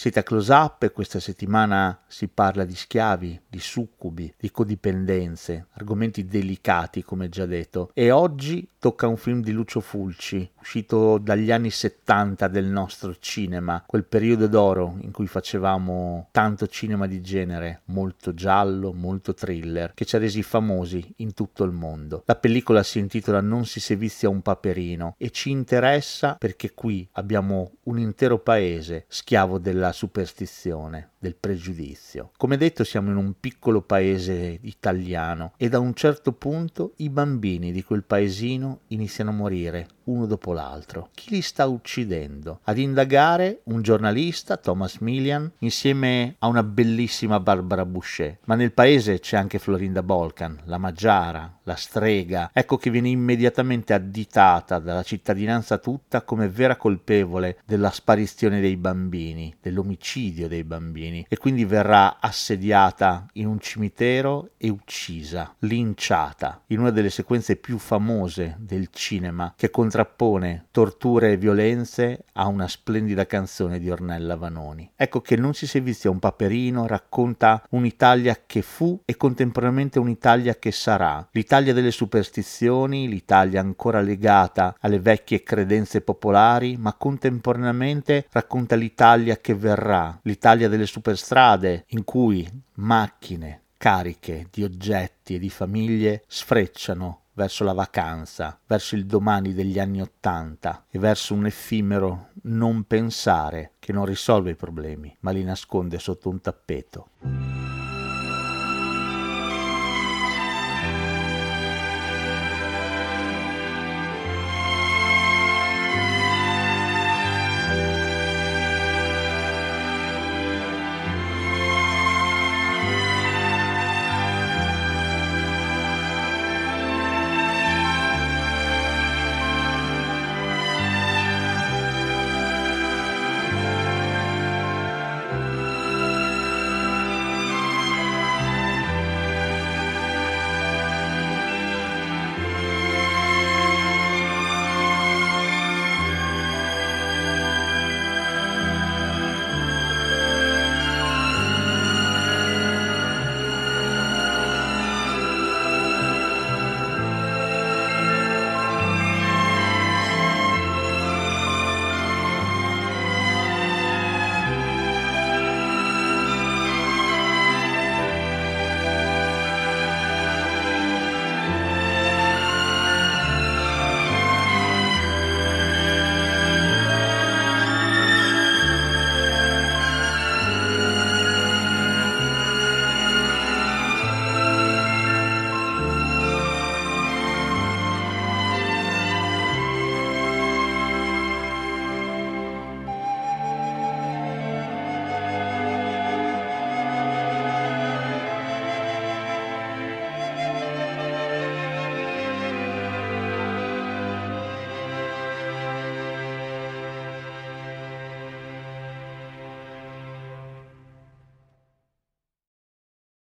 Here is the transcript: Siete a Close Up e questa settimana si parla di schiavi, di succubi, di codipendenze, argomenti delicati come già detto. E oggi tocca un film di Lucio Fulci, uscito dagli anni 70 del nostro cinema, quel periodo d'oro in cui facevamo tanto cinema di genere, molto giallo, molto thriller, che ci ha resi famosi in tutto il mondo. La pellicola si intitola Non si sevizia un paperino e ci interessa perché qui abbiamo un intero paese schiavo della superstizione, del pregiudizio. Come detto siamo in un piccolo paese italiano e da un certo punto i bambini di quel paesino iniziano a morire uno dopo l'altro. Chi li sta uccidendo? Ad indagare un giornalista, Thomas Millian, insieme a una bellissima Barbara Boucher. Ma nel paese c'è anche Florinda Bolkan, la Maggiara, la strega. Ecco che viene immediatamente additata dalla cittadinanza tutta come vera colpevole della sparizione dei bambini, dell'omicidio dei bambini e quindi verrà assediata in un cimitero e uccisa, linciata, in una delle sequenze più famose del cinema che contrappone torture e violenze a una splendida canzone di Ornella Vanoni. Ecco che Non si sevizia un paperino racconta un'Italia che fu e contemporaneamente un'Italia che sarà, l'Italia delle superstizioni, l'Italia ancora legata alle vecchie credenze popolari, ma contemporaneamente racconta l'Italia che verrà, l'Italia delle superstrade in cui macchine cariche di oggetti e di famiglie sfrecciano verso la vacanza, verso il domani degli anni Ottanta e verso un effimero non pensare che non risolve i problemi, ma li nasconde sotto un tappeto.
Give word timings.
Siete 0.00 0.20
a 0.20 0.22
Close 0.22 0.52
Up 0.52 0.84
e 0.84 0.92
questa 0.92 1.18
settimana 1.18 2.04
si 2.06 2.28
parla 2.28 2.64
di 2.64 2.76
schiavi, 2.76 3.40
di 3.48 3.58
succubi, 3.58 4.32
di 4.38 4.48
codipendenze, 4.52 5.66
argomenti 5.72 6.24
delicati 6.24 7.02
come 7.02 7.28
già 7.28 7.46
detto. 7.46 7.90
E 7.94 8.12
oggi 8.12 8.68
tocca 8.78 9.08
un 9.08 9.16
film 9.16 9.42
di 9.42 9.50
Lucio 9.50 9.80
Fulci, 9.80 10.48
uscito 10.60 11.18
dagli 11.18 11.50
anni 11.50 11.70
70 11.70 12.46
del 12.46 12.66
nostro 12.66 13.16
cinema, 13.18 13.82
quel 13.84 14.04
periodo 14.04 14.46
d'oro 14.46 14.98
in 15.00 15.10
cui 15.10 15.26
facevamo 15.26 16.28
tanto 16.30 16.68
cinema 16.68 17.08
di 17.08 17.20
genere, 17.20 17.82
molto 17.86 18.34
giallo, 18.34 18.92
molto 18.92 19.34
thriller, 19.34 19.94
che 19.94 20.04
ci 20.04 20.14
ha 20.14 20.20
resi 20.20 20.44
famosi 20.44 21.14
in 21.16 21.34
tutto 21.34 21.64
il 21.64 21.72
mondo. 21.72 22.22
La 22.26 22.36
pellicola 22.36 22.84
si 22.84 23.00
intitola 23.00 23.40
Non 23.40 23.66
si 23.66 23.80
sevizia 23.80 24.28
un 24.28 24.42
paperino 24.42 25.16
e 25.18 25.30
ci 25.30 25.50
interessa 25.50 26.36
perché 26.38 26.72
qui 26.72 27.08
abbiamo 27.12 27.72
un 27.84 27.98
intero 27.98 28.38
paese 28.38 29.06
schiavo 29.08 29.58
della 29.58 29.87
superstizione, 29.92 31.10
del 31.18 31.34
pregiudizio. 31.34 32.30
Come 32.36 32.56
detto 32.56 32.84
siamo 32.84 33.10
in 33.10 33.16
un 33.16 33.34
piccolo 33.38 33.82
paese 33.82 34.58
italiano 34.62 35.52
e 35.56 35.68
da 35.68 35.78
un 35.78 35.94
certo 35.94 36.32
punto 36.32 36.92
i 36.96 37.10
bambini 37.10 37.72
di 37.72 37.82
quel 37.82 38.04
paesino 38.04 38.80
iniziano 38.88 39.30
a 39.30 39.34
morire 39.34 39.88
uno 40.08 40.26
dopo 40.26 40.52
l'altro. 40.52 41.10
Chi 41.14 41.30
li 41.30 41.42
sta 41.42 41.66
uccidendo? 41.66 42.60
Ad 42.64 42.78
indagare 42.78 43.60
un 43.64 43.82
giornalista, 43.82 44.56
Thomas 44.56 44.98
Millian, 44.98 45.50
insieme 45.58 46.36
a 46.38 46.46
una 46.46 46.62
bellissima 46.62 47.40
Barbara 47.40 47.84
Boucher. 47.84 48.38
Ma 48.44 48.54
nel 48.54 48.72
paese 48.72 49.20
c'è 49.20 49.36
anche 49.36 49.58
Florinda 49.58 50.02
Bolkan, 50.02 50.62
la 50.64 50.78
Maggiara, 50.78 51.58
la 51.64 51.74
strega. 51.74 52.50
Ecco 52.52 52.78
che 52.78 52.90
viene 52.90 53.10
immediatamente 53.10 53.92
additata 53.92 54.78
dalla 54.78 55.02
cittadinanza 55.02 55.78
tutta 55.78 56.22
come 56.22 56.48
vera 56.48 56.76
colpevole 56.76 57.58
della 57.66 57.90
sparizione 57.90 58.60
dei 58.60 58.76
bambini, 58.76 59.54
dell'omicidio 59.60 60.48
dei 60.48 60.64
bambini 60.64 61.07
e 61.28 61.36
quindi 61.36 61.64
verrà 61.64 62.20
assediata 62.20 63.26
in 63.34 63.46
un 63.46 63.58
cimitero 63.60 64.50
e 64.56 64.68
uccisa, 64.68 65.54
linciata, 65.60 66.62
in 66.66 66.80
una 66.80 66.90
delle 66.90 67.10
sequenze 67.10 67.56
più 67.56 67.78
famose 67.78 68.56
del 68.58 68.88
cinema 68.90 69.54
che 69.56 69.70
contrappone 69.70 70.66
torture 70.70 71.32
e 71.32 71.36
violenze 71.36 72.24
a 72.34 72.46
una 72.46 72.68
splendida 72.68 73.26
canzone 73.26 73.78
di 73.78 73.90
Ornella 73.90 74.36
Vanoni. 74.36 74.90
Ecco 74.94 75.20
che 75.20 75.36
Non 75.36 75.54
si 75.54 75.66
sevizia 75.66 76.10
un 76.10 76.18
paperino 76.18 76.86
racconta 76.86 77.62
un'Italia 77.70 78.36
che 78.44 78.62
fu 78.62 79.00
e 79.04 79.16
contemporaneamente 79.16 79.98
un'Italia 79.98 80.56
che 80.56 80.72
sarà, 80.72 81.26
l'Italia 81.32 81.72
delle 81.72 81.90
superstizioni, 81.90 83.08
l'Italia 83.08 83.60
ancora 83.60 84.00
legata 84.00 84.74
alle 84.80 84.98
vecchie 84.98 85.42
credenze 85.42 86.00
popolari, 86.00 86.76
ma 86.76 86.94
contemporaneamente 86.94 88.26
racconta 88.30 88.74
l'Italia 88.74 89.36
che 89.36 89.54
verrà, 89.54 90.18
l'Italia 90.22 90.68
delle 90.68 90.86
superstrade 90.98 91.84
in 91.88 92.02
cui 92.02 92.46
macchine 92.74 93.62
cariche 93.76 94.48
di 94.50 94.64
oggetti 94.64 95.36
e 95.36 95.38
di 95.38 95.48
famiglie 95.48 96.24
sfrecciano 96.26 97.22
verso 97.34 97.62
la 97.62 97.72
vacanza, 97.72 98.58
verso 98.66 98.96
il 98.96 99.06
domani 99.06 99.54
degli 99.54 99.78
anni 99.78 100.00
Ottanta 100.00 100.86
e 100.90 100.98
verso 100.98 101.34
un 101.34 101.46
effimero 101.46 102.30
non 102.42 102.82
pensare 102.82 103.74
che 103.78 103.92
non 103.92 104.06
risolve 104.06 104.50
i 104.50 104.56
problemi, 104.56 105.16
ma 105.20 105.30
li 105.30 105.44
nasconde 105.44 106.00
sotto 106.00 106.28
un 106.28 106.40
tappeto. 106.40 107.57